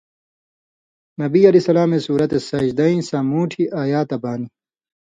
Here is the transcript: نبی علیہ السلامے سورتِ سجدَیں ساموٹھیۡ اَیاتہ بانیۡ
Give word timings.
نبی 1.21 1.41
علیہ 1.49 1.61
السلامے 1.63 1.99
سورتِ 2.05 2.31
سجدَیں 2.49 3.01
ساموٹھیۡ 3.09 3.71
اَیاتہ 3.81 4.17
بانیۡ 4.21 4.51